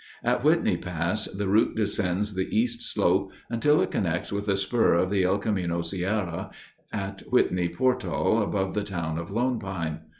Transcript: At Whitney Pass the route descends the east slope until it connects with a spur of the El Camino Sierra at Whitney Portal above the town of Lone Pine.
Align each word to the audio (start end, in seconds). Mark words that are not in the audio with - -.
At 0.23 0.43
Whitney 0.43 0.77
Pass 0.77 1.25
the 1.25 1.47
route 1.47 1.75
descends 1.75 2.33
the 2.33 2.47
east 2.57 2.81
slope 2.81 3.31
until 3.51 3.83
it 3.83 3.91
connects 3.91 4.31
with 4.31 4.49
a 4.49 4.57
spur 4.57 4.95
of 4.95 5.11
the 5.11 5.21
El 5.23 5.37
Camino 5.37 5.83
Sierra 5.83 6.49
at 6.91 7.21
Whitney 7.31 7.69
Portal 7.69 8.41
above 8.41 8.73
the 8.73 8.81
town 8.81 9.19
of 9.19 9.29
Lone 9.29 9.59
Pine. 9.59 9.99